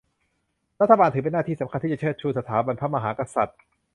[0.81, 3.59] รัฐบาลถือเป็นหน้าที่สำคัญที่จะเชิดชูสถาบันพระมหากษัตริย์